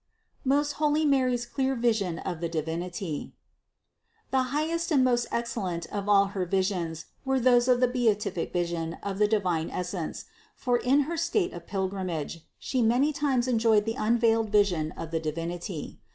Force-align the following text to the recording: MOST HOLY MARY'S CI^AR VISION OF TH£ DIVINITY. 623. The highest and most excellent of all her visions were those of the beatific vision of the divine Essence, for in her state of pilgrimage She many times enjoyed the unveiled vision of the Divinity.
MOST 0.43 0.73
HOLY 0.81 1.05
MARY'S 1.05 1.45
CI^AR 1.45 1.79
VISION 1.79 2.17
OF 2.17 2.39
TH£ 2.39 2.49
DIVINITY. 2.49 3.33
623. 4.31 4.31
The 4.31 4.43
highest 4.49 4.89
and 4.91 5.03
most 5.03 5.27
excellent 5.31 5.85
of 5.93 6.09
all 6.09 6.25
her 6.33 6.47
visions 6.47 7.05
were 7.23 7.39
those 7.39 7.67
of 7.67 7.79
the 7.79 7.87
beatific 7.87 8.51
vision 8.51 8.95
of 9.03 9.19
the 9.19 9.27
divine 9.27 9.69
Essence, 9.69 10.25
for 10.55 10.77
in 10.77 11.01
her 11.01 11.17
state 11.17 11.53
of 11.53 11.67
pilgrimage 11.67 12.43
She 12.57 12.81
many 12.81 13.13
times 13.13 13.47
enjoyed 13.47 13.85
the 13.85 13.93
unveiled 13.93 14.49
vision 14.49 14.91
of 14.93 15.11
the 15.11 15.19
Divinity. 15.19 15.99